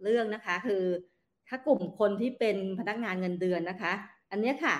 [0.03, 0.83] เรื่องนะคะ คือ
[1.47, 3.93] ถ้ากลุ่มคนที่เป็นพนักงานเงินเดือนนะคะ
[4.31, 4.75] อันนี้ค่ะ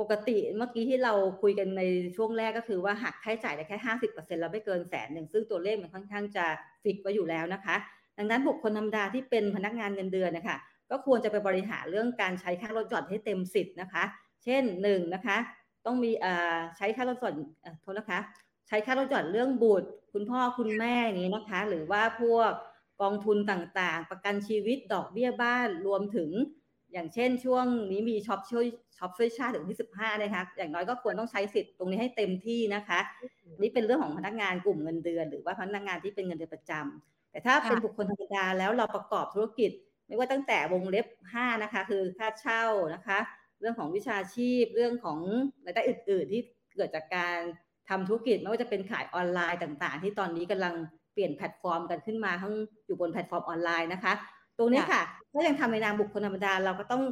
[0.00, 1.82] ปกติเมื่อกี้ที่เราคุยกันใน
[2.16, 6.44] ช่วงแรกก็คือว่าหักค่าใช้จ่ายได้แค่ห้าสิบเปอร์เซ็นต์แล้วไม่เกินแสนหนึ่งซึ่งตัวเลขมันค่อนข้างจะ
[6.82, 7.76] ฟิกไว้อยู่แล้วนะคะ
[8.18, 10.58] ดังนั้นบุคคลธรรมดาที่เป็นพนักงานเงินเดือนนะคะ
[10.90, 14.04] ก็ควรจะไปบริหารเรื่องการใช้ค่าลดหย่อนให้เต็มสิทธิ์นะคะ
[14.44, 15.36] เช่นหนึ่งนะคะ
[15.86, 16.10] ต้องมี
[16.76, 17.34] ใช้ค่าลดหย่อน
[17.82, 18.20] โทษนะคะ
[18.68, 22.50] ใช้ค่าลดหย่อนเรื่องบุตร คุณพ่อคุณแม่อย่างนี้นะคะ หรือว่าพวก
[23.00, 26.30] กองทุนต่างๆ ประกันชีวิตดอกเบี้ยบ้านรวมถึง
[26.92, 28.66] อย่างเช่นช่วงนี้มีช็อปช่วย
[28.98, 33.00] ช็อปช่วยชาติถึงที่สิบห้านะคะ อย่างน้อยก็ควรต้องใช้สิทธิ์ตรงนี้ให้เต็มที่นะคะ
[33.62, 39.70] นี่เป็นเรื่องของพนักงานกลุ่มเงินเดือน หรือว่าพนักงานที่เป็นเงินเดือนประจำแต่ถ้าเป็นบุคคลธรรมดาแล้วเราประกอบธุรกิจ
[40.06, 43.18] ไม่ว่าตั้งแต่วงเล็บห้านะคะ คือค่าเช่านะคะ
[43.60, 45.18] เรื่องของวิชาชีพเรื่องของ
[45.64, 46.42] รายได้อื่น ๆ ที่
[46.76, 47.38] เกิดจากการ
[47.88, 50.74] ทำธุรกิจไม่ว่าจะเป็นขายออนไลน์ต่าง ๆ ที่ตอนนี้กำลัง
[51.12, 52.54] เปลี่ยนแพลตฟอร์มกันขึ้นมาทั้ง
[52.86, 54.12] อยู่บนแพลตฟอร์มออนไลน์นะคะ
[54.58, 57.02] ตรงนี้ค่ะ ถ้ายังทำในนามบุคคลธรรมดาเราก็ต้อง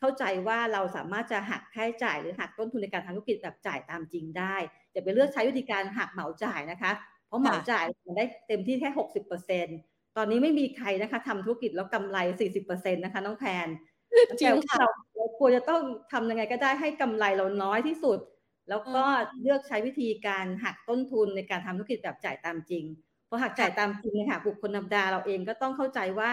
[0.00, 4.56] เข้าใจว่าเราสามารถจะหักค่าใช้จ่ายหรือหักต้นทุนในการทำธุรกิจแบบจ่ายตามจริงได้
[4.92, 6.92] อย่าไปเลือกใช้วิธีการหักเหมาจ่ายนะคะ
[7.26, 9.66] เพราะเหมาจ่ายมันได้เต็มที่แค่หกสิบเปอร์เซ็น
[10.16, 13.68] ตอนนี้ไม่มีใครนะคะทำธุรกิจแล้วกำไรสี่สิบเปอร์เซ็นตนะคะน้องแพน
[14.40, 14.76] จริงค่ะ
[15.16, 15.80] เราควรจะต้อง
[16.12, 18.18] ทำยังไงก็ได้ให้กำไรเราน้อยที่สุด
[18.68, 19.04] แล้วก็
[19.40, 22.84] เลือกใช้วิธีการหักต้นทุนในการทำธุรกิจแบบจ่ายตามจริง
[23.28, 26.30] พอหักจ่ายตามจริงเนี่ยค่ะบุคคลธรรมดาเราเองก็ต้องเข้าใจว่า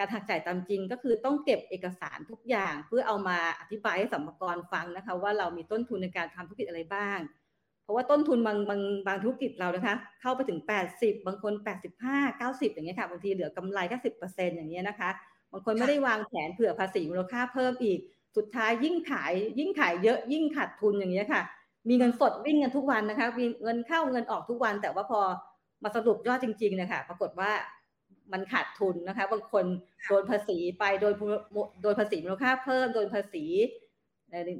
[0.00, 7.18] การหักจ่ายตามจริงก็คือต้องเก็บเอกสารทุกอย่างเพื่อเอามาอธิบายให้สัมภาระฟังนะคะ ว่าเรามีต้นทุนในการทำธุรกิจอะไรบ้าง
[7.82, 10.60] เพราะว่าต้นทุนบางบางบางธุรกิจเรานะคะ เข้าไปถึง
[10.92, 11.52] 80 บางคน
[11.98, 14.10] 85 90 อย่างเงี้ยค่ะบางทีเหลือกำไรแค่สิ
[14.56, 15.10] อย่างเงี้ยนะคะ
[15.52, 17.98] บางคนไม่ได้วางแผนเผื่อภาษีมูลค่าเพิ่มอีก
[18.36, 21.42] สุดท้ายยิ่งขายยิ่งขายเยอะยิ่งขาดทุนอย่างเงี้ยค่ะ
[21.88, 25.20] มีเงินสดวิ่งกันทุกวันนะคะมีเงินเข้าเงินออกทุกวัน แต่ว่าพอ
[25.82, 27.50] มาสรุปยอดจริงๆนะคะปรากฏว่า
[28.32, 29.64] มันขาดทุนนะคะ บางคน
[30.08, 31.14] โดนภาษีไปโดน
[31.82, 33.44] โดนภาษีมูลค่าเพิ่มโดนภาษี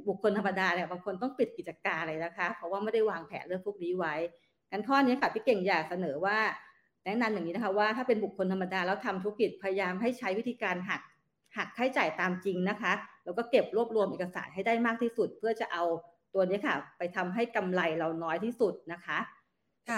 [0.07, 4.15] บุคคลธรรมดาเนี่ยบางคนต้องปิดกิจการเลยนะคะ เพราะว่าไม่ได้วางแผนเรื่องพวกนี้ไว้
[4.71, 6.37] กันข้อนี้ค่ะพี่เก่งอยากเสนอว่า
[7.05, 11.01] แนะนำอย่างนี้นะคะว่าถ้าเป็นบุคคลธรรมดาแล้วทำธุรกิจพยายามให้ใช้วิธีการหัก
[11.57, 15.83] หักค่าใช้จ่ายตามจริงนะคะ แล้วก็เก็บรวบรวมเอกสารให้ได้มากที่สุด เพื่อจะเอา
[16.33, 19.17] ตัวนี้ค่ะ ไปทำให้กำไรเราน้อยที่สุดนะคะ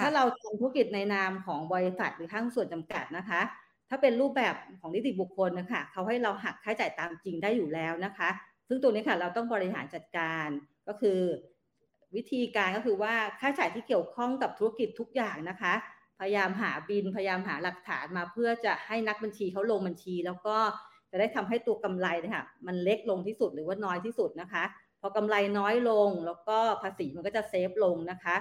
[0.02, 3.40] ้าเราทำธุรกิจในนามของบริษัทหรือห้างส่วนจำกัดนะคะ
[3.88, 8.28] ถ้าเป็นรูปแบบของนิติบุคคลนะคะเขาให้เราหักค่าใช้จ่ายตามจริงได้อยู่แล้วนะคะ
[8.68, 10.48] ซึ่งตัวนี้ค่ะเราต้องบริหารจัดการ
[10.88, 11.20] ก็คือ
[12.16, 15.74] วิธีการก็คือว่าค่าใช้จ่ายที่เกี่ยวข้องกับธุรกิจทุกอย่างนะคะ
[16.18, 20.56] พยายามหาบินพยายามหาหลักฐานมาเพื่อจะให้นักบัญชีเขาลงบัญชี แล้วก็
[21.10, 24.64] จะได้ทำให้ตัวกำไรนะคะมันเล็กลงที่สุดหรือว่าน้อยที่สุดนะคะ
[25.00, 28.36] พอกำไรน้อยลงแล้วก็ภาษีมันก็จะเซฟลงนะคะ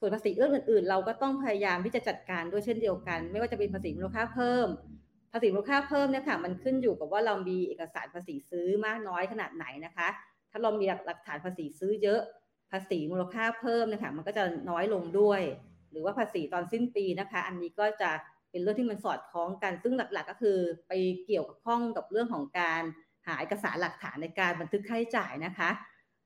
[0.00, 4.66] ส่วนภาษีเรื่องอื่นๆ เราก็ต้องพยายามที่จะจัดการด้วยเช่นเดียวกัน ไม่ว่าจะเป็นภาษีมูลค่าเพิ่ม
[5.32, 10.08] ภาษีมูลค่าเพิ่มเนี่ยค่ะมันขึ้นอยู่กับว่าเรามีเอกสารภาษีซื้อมากน้อยขนาดไหนนะคะ
[10.50, 12.20] ถ้าเรามีหลักฐานภาษีซื้อเยอะ
[12.70, 15.42] ภาษีมูลค่าเพิ่มนะคะมันก็จะน้อยลงด้วย
[15.90, 18.10] หรือว่าภาษีตอนสิ้นปีนะคะ อันนี้ก็จะ
[18.50, 20.58] เป็นเรื่องที่มันสอดคล้องกัน ซึ่งหลักๆ ก็คือ
[20.88, 20.92] ไป
[21.26, 22.82] เกี่ยวกับข้องกับเรื่องของการ
[23.26, 25.70] หาเอกสารหลักฐานในการบันทึกค่าใช้จ่ายนะคะ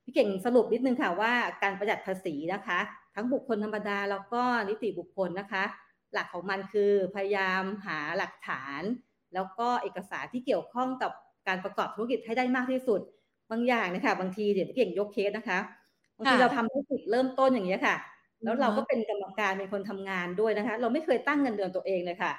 [0.05, 1.33] พี่เก่งสรุปนิดนึงค่ะว่า
[1.63, 2.79] การประหยัดภาษีนะคะ
[3.14, 5.64] ทั้งบุคคลธรรมดาแล้วก็นิติบุคคลนะคะ
[6.12, 8.83] หลักของมันคือพยายามหาหลักฐาน
[9.35, 11.12] แล้วก็เอกสารที่เกี่ยวข้องกับ
[11.48, 13.01] การประกอบธุรกิจให้ได้มากที่สุด
[13.51, 15.59] บางอย่างนะคะบางทีเดี๋ยวพี่เก่งยกเคสนะคะ
[16.16, 17.96] บางทีเราทำธุรกิจเริ่มต้นอย่างนี้ค่ะ
[18.42, 22.33] แล้วเราก็เป็นกรรมการเป็นคนทำงานด้วยนะคะ เราไม่เคยตั้งเงินเดือนตัวเองเลยค่ะ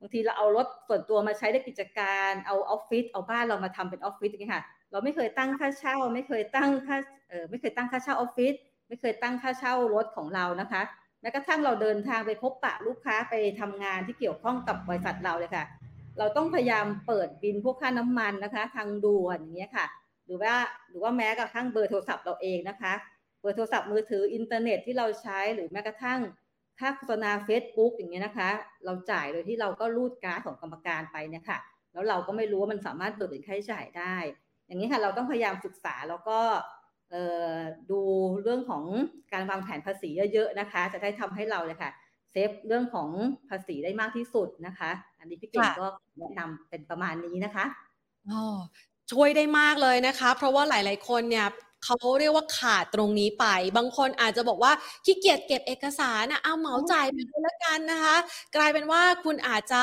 [0.00, 6.96] บางทีเราเอารถส่วนตัวมาใช้ในกิจการเอาออฟฟิศเอาบ้านเรามาทำเป็นออฟฟิศอย่างนี้ค่ะ เราไม่เคยตั้งค่าเช่า ไม่เคยตั้งค่า
[7.28, 8.54] เออไม่เคยตั้งค่าเช่าออฟฟิศ
[8.88, 10.82] ไม่เคยตั้งค่าเช่ารถของเรานะคะ
[11.20, 15.64] แม้กระทั่งเราเดินทางไปพบปะลูกค้าไปทำงานที่เกี่ยวข้องกับบริษัทเราเลยค่ะ
[16.18, 19.86] เราต้องพยายามเปิดบินพวกค่าน้ำมันนะคะ ทางด่วนอย่างเงี้ยค่ะ
[20.26, 20.54] หรือว่า
[20.88, 22.92] หรือว่าแม้กระทั่งเบอร์โทรศัพท์เราเองนะคะ
[23.40, 26.20] เบอร์โทรศัพท์มือถืออินเทอร์เน็ตที่เราใช้หรือแม้กระทั่ง
[26.78, 28.48] ค่าโฆษณา Facebook อย่างเงี้ยนะคะ
[28.84, 31.58] เราจ่ายโดยที่เราก็รูดการ์ดของกรรมการไปเนี่ยค่ะ
[31.92, 34.16] แล้วเราก็ไม่รู้ว่ามันสามารถเบิกเป็นค่าใช้จ่ายได้
[34.66, 36.38] อย่างนี้ค่ะเราต้องพยายามศึกษาแล้วก็
[37.90, 38.00] ดู
[38.42, 38.84] เรื่องของ
[39.32, 41.90] การวางแผนภาษีเยอะๆนะคะ จะได้ทำให้เราเลยค่ะ
[42.30, 43.08] เซฟเรื่องของ
[43.48, 45.86] ภาษีได้มากที่สุดนะคะ อันนี้พี่เก่งก็
[46.18, 47.64] แนะนำเป็นประมาณนี้นะคะ
[48.28, 48.42] อ๋อ
[49.10, 51.46] ช่วยได้มากเลยนะคะ เพราะว่าหลาย ๆ คนเนี่ย
[51.84, 53.44] เขาเรียกว่าขาดตรงนี้ไป
[53.76, 54.72] บางคนอาจจะบอกว่า
[55.04, 58.16] ขี้เกียจเก็บเอกสารนะเอาเหมาจ่ายไปเลยละกันนะคะ
[58.56, 59.82] กลายเป็นว่าคุณอาจจะ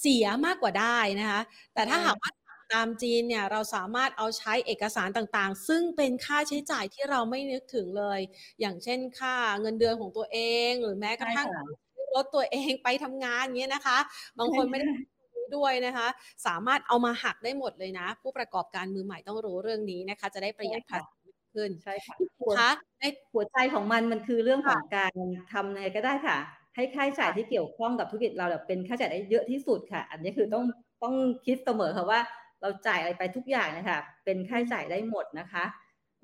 [0.00, 1.40] เสียมากกว่าได้นะคะ
[1.74, 2.30] แต่ถ้าหากว่า
[2.72, 8.20] ตามจีนเนี่ยเราสามารถเอาใช้เอกสารต่างๆ ซึ่งเป็นค่าใช้จ่ายที่เราไม่นึกถึงเลย
[8.60, 10.38] อย่างเช่นค่าเงินเดือนของตัวเอ
[10.70, 11.48] ง หรือแม้กระทั่ง
[12.14, 13.98] รถตัวเองไปทำงานเงี้ยนะคะ
[14.38, 14.86] บางคนไม่ได้
[15.56, 16.08] ด้วยนะคะ
[16.46, 22.16] สามารถเอามาหักได้หมดเลยนะ ผู้ประกอบการมือใหม่ต้องรู้เรื่องนี้นะคะ จะได้ประหยัดภาษีขึ้นใช่ค่ะ
[22.54, 22.68] คะ
[23.00, 25.12] ในหัวใจของมันมันคือเรื่องของการ
[25.52, 26.38] ทำไงก็ได้ค่ะ
[26.76, 30.64] ให้ค่าใช้จ่ายที่เกี่ยวข้องกับธุรกิจเราเป็นค่าใช้จ่ายได้เยอะที่สุดค่ะ อันนี้คือต้อง
[31.02, 31.14] ต้อง
[31.46, 32.20] คิดเสมอค่ะว่า
[32.64, 35.64] เราจ่ายอะไรไปทุกอย่างนะคะเป็นค่าใช้จ่ายได้หมดนะคะ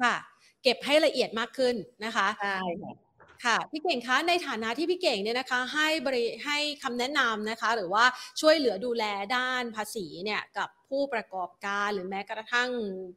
[0.00, 0.14] ค่ะ
[0.62, 1.74] เก็บให้ละเอียดมากขึ้น
[2.05, 2.46] นะคะใช่
[2.83, 3.10] ค่ะ
[3.44, 8.05] ค่ะพี่เก่งคะในฐานะที่พี่เก่งเนี่ยนะคะให้บริให้คำแนะนำนะคะ หรือว่า
[8.40, 9.05] ช่วยเหลือดูแล
[9.37, 12.70] ด้านภาษีเนี่ยกับผู้ประกอบการหรือแม้กระทั่ง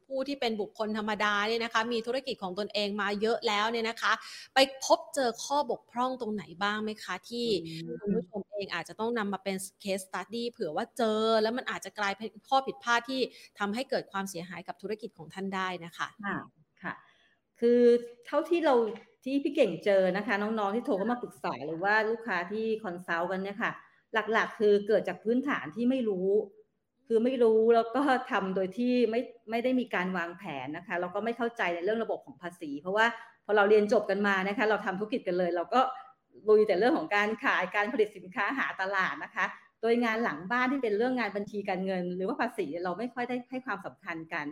[0.07, 4.13] ผู้ที่เป็นบุคคลธรรมดาเนี่ยนะคะ มีธุรกิจของตนเองมาเยอะแล้วเนี่ยนะคะ
[4.53, 7.47] ไปพบเจอข้อบกพร่องตรงไหนบ้างไหมคะ ที่
[8.01, 13.21] คุณผู้ชมเองอาจจะต้องนำมาเป็น case study เผื่อว่าเจอ แล้วมันอาจจะกลายเป็นข้อผิดพลาดที่
[13.59, 16.07] ทำให้เกิดความเสียหายกับธุรกิจของท่านได้นะคะ
[16.83, 16.93] ค่ะ
[17.59, 17.81] คือ
[18.25, 18.75] เท่าที่เรา
[19.23, 23.71] ที่พี่เก่งเจอนะคะ น้องๆที่โทรเข้ามาปรึกษาหรือว่าลูกค้าที่ consult กันเนี่ยค่ะ
[24.33, 26.27] หลักๆ คือเกิดจากพื้นฐานที่ไม่รู้
[27.07, 33.05] คือไม่รู้แล้วก็ทำโดยที่ไม่ไม่ได้มีการวางแผนนะคะแล้วก็ไม่เข้าใจในเรื่องระบบของภาษี เพราะว่า
[33.45, 35.81] พอเราเรียนจบกันมานะคะ เราทำธุรกิจกันเลย เราก็
[36.49, 39.45] ลุยแต่เรื่องของการขายการผลิตสินค้าหาตลาดนะคะ
[39.81, 44.45] โดยงานหลังบ้านที่เป็นเรื่องงานบัญชีการเงิน หรือว่าภาษีเราไม่ค่อยได้ให้ความสำคัญกัน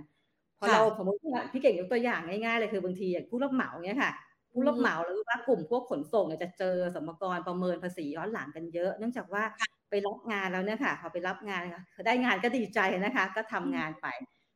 [0.60, 1.20] พอเราสมมติ
[1.52, 4.12] พี่เก่งยกตัวอย่างง่ายๆเลยคือบางทีอย่างผู้รับเหมาเนี่ยค่ะ
[4.52, 9.44] ผู้รับเหมาหรือว่ากลุ่มพวกขนส่งจะเจอสมกรประเมินภาษีย้อนหลังกันเยอะ เนื่องจากว่า
[9.90, 11.62] ไปรับงานแล้วเนี่ยค่ะพอไปรับงาน
[12.06, 14.08] ได้งานก็ดีใจนะคะ ก็ทำงานไป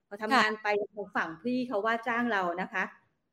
[0.07, 0.67] พอทำงานไป
[1.15, 2.83] ฝั่งพี่เขาว่าจ้างเรานะคะ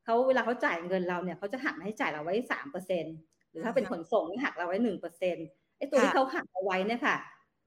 [0.04, 3.04] เขาเวลาเขาจ่ายเงินเราเนี่ยเขาจะหักให้จ่ายเราไว้สามเปอร์เซ็น
[3.50, 5.36] หรือถ้าเป็นขนส่งหักเราไว้หนึ่งเปอร์เซ็น
[5.78, 7.16] ไอ้ตัวที่เขาหักเอาไว้เนี่ยค่ะ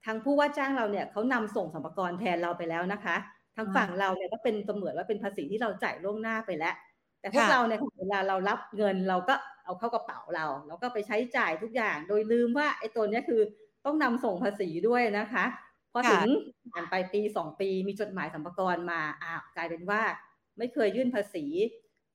[0.04, 3.16] ทางผู้ว่าจ้างเราเนี่ยเขานำส่งสมกรแทนเราไปแล้วนะคะ
[3.56, 6.74] ทางฝั่งเราเนี่ยก็เป็นเสมือนว่าเป็นภาษีที่เราจ่ายล่วงหน้าไปแล้ว
[7.26, 9.34] แต่พวกเราเนี่ยเวลาเรารับเงินเราก็
[9.64, 13.40] เอาเข้ากระเป๋าเรา แล้วก็ไปใช้จ่ายทุกอย่าง โดยลืมว่าไอ้ตัวนี้คือ
[13.84, 15.44] ต้องนำส่งภาษีด้วยนะคะ
[15.92, 16.22] พอถึง
[16.72, 20.02] ผ่านไปปีสองปีมีจดหมายสัมภาระมาอ้าวกลายเป็นว่า
[20.58, 21.44] ไม่เคยยื่นภาษี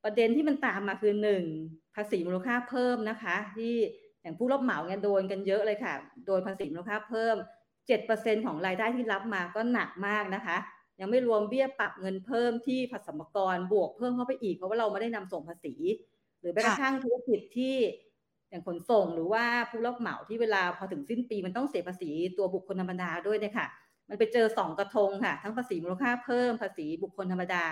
[0.03, 1.43] ประเด็นที่มันตามมาคือหนึ่ง
[1.95, 3.73] ภาษีมูลค่าเพิ่มนะคะ ที่
[4.21, 5.93] อย่างผู้รับเหมาเนี่ยโดนกันเยอะเลยค่ะ
[6.27, 7.35] โดยภาษีมูลค่าเพิ่ม
[7.87, 10.57] เจ็ดเปอร์เซ็นของรายได้ที่รับมาก็หนักมากนะคะ
[11.01, 15.73] ยังไม่รวมเบี้ยปรับเงินเพิ่มที่ผัสมกรบวกเพิ่มเข้าไปอีกเพราะว่าเราไม่ได้นำส่งภาษี
[16.39, 17.75] หรือแม้กระทั่งธุรกิจที่
[18.49, 23.67] อย่างขนส่งหรือว่าผู้รับเหมาที่เวลาพอถึงสิ้นปีมันต้องเสียภาษีตัวบุคคลธรรมดาด้วยเนี่ยค่ะ
[24.09, 27.63] มันไปเจอสองกระทงค่ะ ทั้งภาษีมูลค่าเพิ่มภาษีบุคคลธรรมดา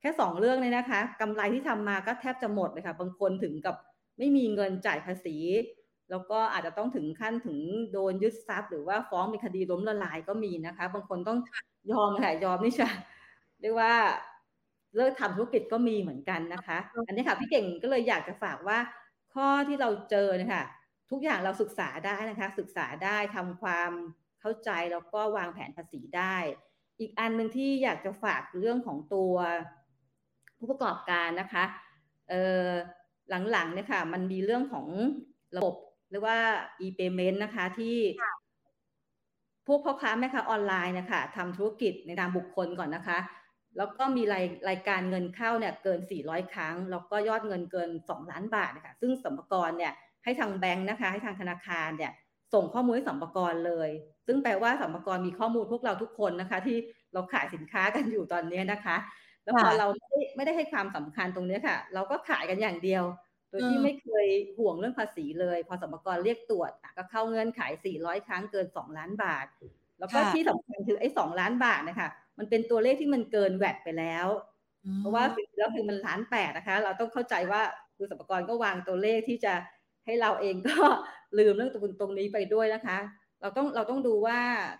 [0.00, 3.76] แค่สองเรื่องเลยนะคะกำไรที่ทำมาก็แทบจะหมดเลยค่ะบางคนถึงกับ
[4.18, 5.36] ไม่มีเงินจ่ายภาษี
[6.10, 7.58] แล้วก็อาจจะต้องถึงขั้นถึง
[7.92, 11.38] โดนยึดทรัพย์ หรือว่าฟ้องเป็นคดีล้มละลายก็มีนะคะ บางคนต้อง
[11.92, 12.88] ยอมค่ะยอมนี่จะ
[13.60, 13.94] เรียกว่า
[14.96, 18.78] เลิกทำธุรกิจก็มีเหมือนกันนะคะ อันนี้ค่ะพี่เก่งก็เลยอยากจะฝากว่า
[19.34, 20.64] ข้อที่เราเจอนะคะ
[21.10, 23.90] ทุกอย่างเราศึกษาได้นะคะ ศึกษาได้ทำความ
[24.40, 26.36] เข้าใจแล้วก็วางแผนภาษีได้
[27.00, 29.34] อีกอันหนึ่งที่อยากจะฝากเรื่องของตัว
[30.58, 31.64] ผู้ประกอบการนะคะ
[32.28, 32.66] เออ
[33.50, 34.86] หลังๆเนี่ยค่ะมันมีเรื่องของ
[35.56, 35.74] ระบบ
[36.10, 36.36] หรือว่า
[36.86, 37.96] e-payment นะคะที่
[39.66, 43.18] พวกพ่อค้าแม่ค้าออนไลน์นะคะทำธุรกิจในนามบุคคลก่อนนะคะ
[43.76, 49.92] แล้วก็มีรายรายการเงินเข้าเนี่ยเกิน 400 ครั้ง แล้วก็ยอดเงินเกิน 2 ล้านบาทนะคะซึ่งสมปกรเนี่ย
[50.24, 52.12] ให้ทางแบงค์นะคะ ให้ทางธนาคารเนี่ย
[52.54, 53.90] ส่งข้อมูลให้สัมปกรเลย
[54.26, 56.76] ซึ่งแปลว่าสัมปกรมีข้อมูลพวกเราทุกคนนะคะ ที่
[57.12, 58.96] เราขายสินค้ากันอยู่ตอนนี้นะคะ
[59.44, 63.25] แล้วพอเราไม่ได้ไม่ได้ให้ความสำคัญตรงนี้ค่ะ เราก็ขายกันอย่างเดียวโด
[63.58, 64.26] ยที่ไม่เคย
[64.58, 69.46] ห่วงเรื่องภาษีเลย พอสัมปกรเรียกตรวจก็เข้าเงื่อนไข 400 ครั้งเกิน 2 ล้านบาท
[70.00, 74.26] แล้วก็ที่สำคัญคือไอ้ 2 ล้านบาทนะคะมันเป็นตัวเลขที่มันเกินแวดไปแล้ว
[74.98, 77.62] เพราะว่าสิ่งแล้วคือมันล้านแปดนะคะ เราต้องเข้าใจว่า
[77.96, 79.54] คือสัมปกรก็วางตัวเลขที่จะ
[80.04, 80.76] ให้เราเองก็
[81.38, 82.98] ลืมเรื่องตรงตรงนี้ไปด้วยนะคะ
[83.40, 84.38] เราต้องเราต้องดูว่า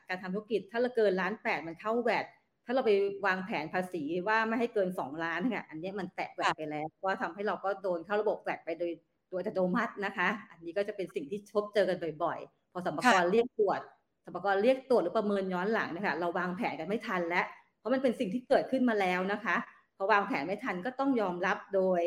[0.09, 2.25] การทำธุรกิจถ้าเราเกินล้านแปดมันเข้าแวด
[2.67, 2.91] ถ้าเราไป
[3.27, 8.93] วางแผนภาษีว่าไม่ให้เกินสองล้านค่ะอันนี้มันแตะแวดไปแล้วว่าทำให้เราก็โดนเข้าระบบแวดไปโดย
[9.31, 13.81] โดยอัตโนมัตินะคะ อันนี้ก็จะเป็นสิ่งที่พบเจอกันบ่อยๆ พอสัมปกรเรียกตรวจ
[14.25, 17.47] สัมปกรเรียกตรวจหรือประเมินย้อนหลังนะคะเราวางแผนกันไม่ทันแล้ว
[17.79, 19.57] เพราะมันเป็นสิ่งที่เกิดขึ้นมาแล้วนะคะ
[19.97, 22.01] พอวางแผนไม่ทันก็ต้องยอมรับโดย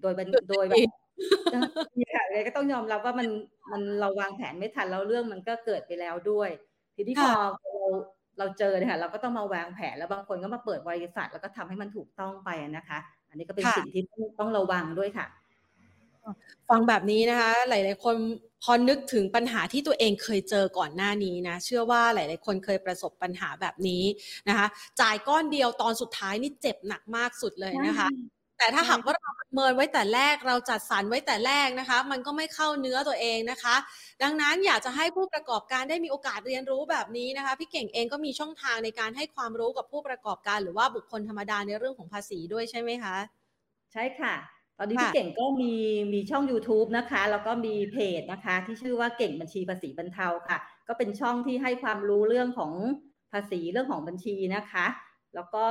[0.00, 0.12] โดย
[0.50, 0.82] โดยแบบ
[2.14, 3.28] ค่ะเลยก็ต้องยอมรับว่ามัน
[3.72, 6.50] มันเราวางแผนไม่ทันแล้วเรื่องมันก็เกิดไปแล้วด้วย
[6.96, 7.42] ทีนี้พอเรา
[8.38, 14.02] เราเจอเนี่ยค่ะเราก็ต้องมาวางแผนแล้วบางคนก็มาเปิดบริษัท แล้วก็ทำให้มันถูกต้องไปนะคะ อันนี้ก็เป็นสิ่งที่
[14.38, 15.26] ต้องระวังด้วยค่ะ
[16.70, 18.16] ฟังแบบนี้นะคะ หลาย ๆ คน
[18.62, 24.02] พอนึกถึงปัญหาที่ตัวเองเคยเจอก่อนหน้านี้นะ เชื่อว่าหลาย ๆ คนเคยประสบปัญหาแบบนี้
[24.48, 24.66] นะคะ
[25.00, 28.08] จ่ายก้อนเดียวตอนสุดท้ายนี่เจ็บหนักมากสุดเลยนะคะ
[28.58, 33.76] แต่ถ้าหากว่าเราประเมินไว้แต่แรกเราจัดสรรไว้แต่แรกนะคะ มันก็ไม่เข้าเนื้อตัวเองนะคะ
[34.22, 43.16] ดังนั้นอยากจะให้ผู้ประกอบการได้มีโอกาสเรียนรู้แบบนี้นะคะพี่เก่งเองก็มีช่องทางในการให้ความรู้กับผู้ประกอบการหรือว่าบุคคลธรรมดาในเรื่องของภาษีด้วยใช่ไหมคะ
[43.92, 44.34] ใช่ค่ะ
[44.78, 45.72] ตอนนี้พี่เก่งก็มี
[46.12, 52.72] มีช่อง YouTube นะคะ แล้วก็มีเพจนะคะ ที่ชื่อว่าเก่งบัญชีภาษีบรรเทาค่ะ ก็เป็นช่องที่ให้ความรู้เรื่องของ
[53.32, 54.86] ภาษีเรื่องของบัญชีนะคะ
[55.34, 55.66] แล้วก็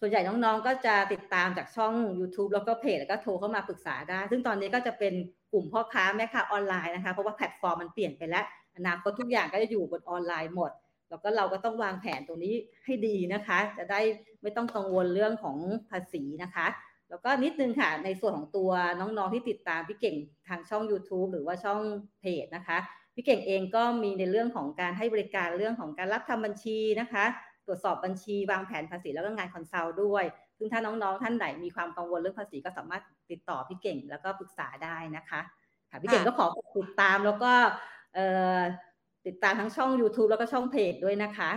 [0.00, 5.14] ส่วนใหญ่น้องๆ ก็จะติดตามจากช่อง YouTube แล้วก็เพจแล้วก็โทรเข้ามาปรึกษาได้ ซึ่งตอนนี้ก็จะเป็น
[5.52, 8.44] กลุ่มพ่อค้าแม่ค้าออนไลน์นะคะ เพราะว่าแพลตฟอร์มมันเปลี่ยนไปแล้ว
[8.76, 10.70] อนาคตทุกอย่างก็จะอยู่บนออนไลน์หมด
[11.10, 12.54] แล้วก็เราก็ต้องวางแผนตรงนี้
[12.84, 14.00] ให้ดีนะคะ จะได้
[14.42, 15.56] ไม่ต้องกังวลเรื่องของ
[15.90, 16.66] ภาษีนะคะ
[17.10, 20.16] แล้วก็นิดนึงค่ะ ในส่วนของตัวน้องๆ ที่ติดตามพี่เก่ง
[20.48, 21.80] ทางช่อง YouTube หรือว่าช่อง
[22.20, 22.78] เพจนะคะ
[23.14, 27.24] พี่เก่งเองก็มีในเรื่องของการให้บริการเรื่องของการรับทำบัญชีนะคะ
[27.66, 30.24] ตรวจสอบบัญชีวางแผนภาษีแล้วก็งานคอนซัลท์ด้วย
[30.58, 35.40] ซึ่งถ้าน้องๆ ท่านไหนมีความกังวลเรื่องภาษีก็สามารถติดต่อพี่เก่งแล้วก็ปรึกษาได้นะคะ
[35.90, 36.46] ค่ะพี่เก่งก็ขอ
[36.78, 37.52] ติดตามแล้วก็
[39.26, 41.50] ติดตามทั้งช่อง YouTube แล้วก็ช่องเพจด้วยนะคะ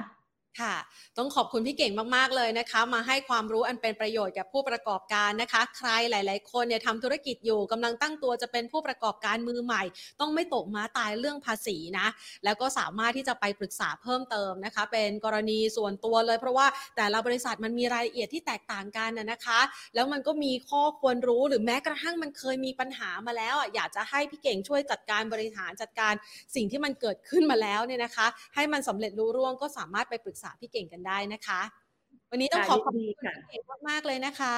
[0.57, 0.75] ค่ะ
[1.17, 9.83] ต้องขอบคุณพี่เก่งมาก ๆ เลยนะคะ มาให้ความรู้อันเป็นประโยชน์กับผู้ประกอบการนะคะ ใครหลาย ๆ คนเนี่ยทำธุรกิจอยู่กำลังตั้งตัวจะเป็นผู้ประกอบการมือใหม่
[10.19, 12.07] ต้องไม่ตกม้าตายเรื่องภาษีนะ
[12.43, 19.59] แล้วก็สามารถที่จะไปปรึกษาเพิ่มเติมนะคะ เป็นกรณีส่วนตัวเลย เพราะว่าแต่ละบริษัทมันมีรายละเอียดที่แตกต่างกันนะคะ
[19.95, 26.13] แล้วมันก็มีข้อควรรู้หรือแม้กระทั่งมันเคยมีปัญหามาแล้วอยากจะให้พี่เก่งช่วยจัดการบริหารจัดการ
[26.55, 31.61] สิ่งที่มันเกิดขึ้นมาแล้วเนี่ยนะคะ ให้มันสำเร็จรู้ร่วงก็สามารถไปปรึกษาพี่เก่งกันได้นะคะ
[32.31, 33.15] วันนี้ต้องขอขอบคุณพี่
[33.49, 34.57] เก่งมากๆเลยนะคะ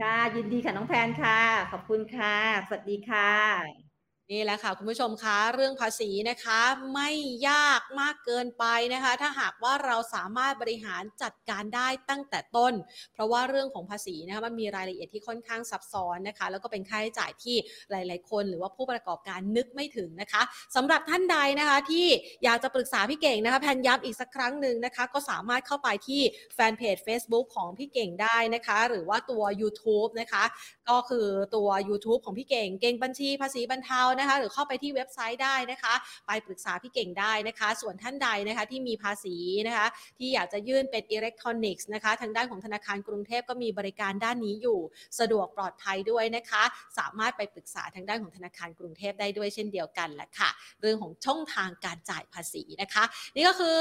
[0.00, 2.34] ค่ะ ยินดีค่ะน้องแพนค่ะ ขอบคุณค่ะ
[2.66, 3.85] สวัสดีค่ะ
[4.32, 6.60] นี่แหละค่ะคุณผู้ชมคะเรื่องภาษีนะคะ
[6.94, 7.10] ไม่
[7.48, 12.72] ยากมากเกินไปนะคะ ถ้าหากว่าเราสามารถบริหารจัดการได้ตั้งแต่ต้น
[13.12, 17.56] เพราะว่าเรื่องของภาษีนะคะมันมีรายละเอียดที่ค่อนข้างซับซ้อนนะคะ แล้วก็เป็นค่าใช้จ่ายที่
[17.90, 20.42] หลาย ๆ คนหรือว่าผู้ประกอบการนึกไม่ถึงนะคะ
[20.76, 22.06] สำหรับท่านใดนะคะที่
[22.44, 26.22] อยากจะปรึกษาพี่เก่งนะคะแพนย้ำอีกสักครั้งหนึ่งนะคะ ก็สามารถเข้าไปที่
[26.54, 30.44] แฟนเพจ Facebook ของพี่เก่งได้นะคะ หรือว่าตัว YouTube นะคะ
[30.88, 35.94] ก็คือตัว YouTube ของพี่เก่ง เก่งบัญชีภาษีบรรเทานะคะหรือเข้าไปที่เว็บไซต์ได้นะคะ
[36.26, 39.86] ไปปรึกษาพี่เก่งได้นะคะ ส่วนท่านใดนะคะที่มีภาษีนะคะ
[40.18, 44.80] ที่อยากจะยื่นเป็นอิเล็กทรอนิกส์นะคะ ทางด้านของธนาคารกรุงเทพก็มีบริการด้านนี้อยู่
[45.20, 46.62] สะดวกปลอดภัยด้วยนะคะ
[46.98, 50.50] สามารถไปปรึกษาทางด้านของธนาคารกรุงเทพได้ด้วยเช่นเดียวกันแหละค่ะ
[50.80, 53.78] เรื่องของช่องทางการจ่ายภาษีนะคะ นี่ก็คือ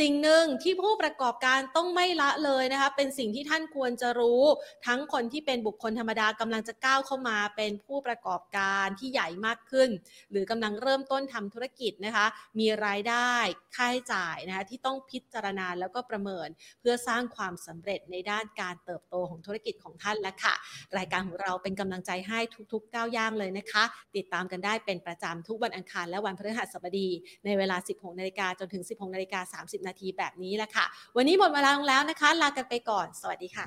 [0.00, 4.42] สิ่งหนึ่งที่ผู้ประกอบการต้องไม่ละเลยนะคะ เป็นสิ่งที่ท่านควรจะรู้
[4.86, 9.90] ทั้งคนที่เป็นบุคคลธรรมดากำลังจะก้าวเข้ามาเป็นผู้ประกอบการที่ใหญ่มากขึ้นขึ้น
[10.30, 12.26] หรือกำลังเริ่มต้นทำธุรกิจนะคะ
[12.58, 13.32] มีรายได้
[13.76, 16.48] ค่าใช้จ่ายนะคะที่ต้องพิจารณาแล้วก็ประเมิน
[16.80, 20.54] เพื่อสร้างความสำเร็จในด้านการเติบโตของธุรกิจของท่านแล้วค่ะ
[20.98, 22.38] รายการของเราเป็นกำลังใจให้
[22.72, 23.84] ทุกๆก้าวย่างเลยนะคะ
[24.16, 27.08] ติดตามกันได้เป็นประจำทุกวันอังคารและวันพฤหัสบดี
[27.44, 33.66] ในเวลา 16นาฬิกาจนถึง 16นาฬิกา30 นาทีแบบนี้แหละค่ะ วันนี้หมดเวลาลงแล้วนะคะ ลากันไปก่อน สวัสดีค่ะ